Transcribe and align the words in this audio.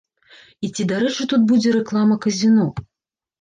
І 0.67 0.69
ці 0.75 0.85
дарэчы 0.91 1.27
тут 1.33 1.45
будзе 1.51 1.75
рэклама 1.77 2.19
казіно? 2.25 2.67